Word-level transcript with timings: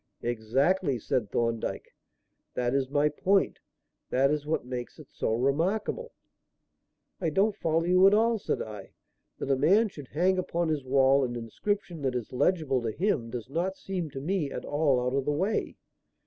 "Exactly," 0.23 0.97
said 0.97 1.29
Thorndyke. 1.29 1.93
"That 2.55 2.73
is 2.73 2.89
my 2.89 3.07
point. 3.07 3.59
That 4.09 4.31
is 4.31 4.47
what 4.47 4.65
makes 4.65 4.97
it 4.97 5.11
so 5.11 5.35
remarkable." 5.35 6.11
"I 7.19 7.29
don't 7.29 7.55
follow 7.55 7.83
you 7.83 8.07
at 8.07 8.13
all," 8.15 8.39
said 8.39 8.63
I. 8.63 8.93
"That 9.37 9.51
a 9.51 9.55
man 9.55 9.89
should 9.89 10.07
hang 10.07 10.39
upon 10.39 10.69
his 10.69 10.83
wall 10.83 11.23
an 11.23 11.35
inscription 11.35 12.01
that 12.01 12.15
is 12.15 12.33
legible 12.33 12.81
to 12.81 12.89
him 12.89 13.29
does 13.29 13.47
not 13.47 13.77
seem 13.77 14.09
to 14.09 14.19
me 14.19 14.49
at 14.51 14.65
all 14.65 14.99
out 15.05 15.13
of 15.13 15.25
the 15.25 15.31
way. 15.33 15.77